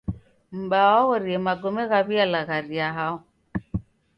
M'baa 0.59 0.89
waghorie 0.95 1.39
magome 1.45 1.83
ghaw'ialagharia 1.91 2.87
hao. 2.97 3.15